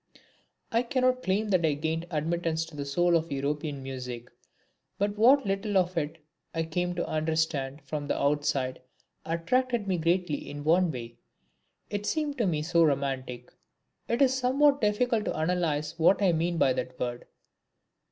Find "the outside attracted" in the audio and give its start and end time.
8.07-9.87